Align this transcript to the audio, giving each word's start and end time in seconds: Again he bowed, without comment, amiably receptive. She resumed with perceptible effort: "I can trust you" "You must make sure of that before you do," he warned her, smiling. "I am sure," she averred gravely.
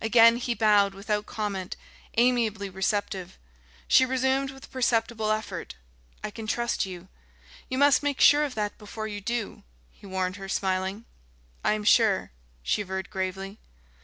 Again 0.00 0.36
he 0.36 0.54
bowed, 0.54 0.94
without 0.94 1.26
comment, 1.26 1.74
amiably 2.16 2.70
receptive. 2.70 3.36
She 3.88 4.06
resumed 4.06 4.52
with 4.52 4.70
perceptible 4.70 5.32
effort: 5.32 5.74
"I 6.22 6.30
can 6.30 6.46
trust 6.46 6.86
you" 6.86 7.08
"You 7.68 7.76
must 7.76 8.00
make 8.00 8.20
sure 8.20 8.44
of 8.44 8.54
that 8.54 8.78
before 8.78 9.08
you 9.08 9.20
do," 9.20 9.64
he 9.90 10.06
warned 10.06 10.36
her, 10.36 10.48
smiling. 10.48 11.04
"I 11.64 11.72
am 11.72 11.82
sure," 11.82 12.30
she 12.62 12.80
averred 12.82 13.10
gravely. 13.10 13.58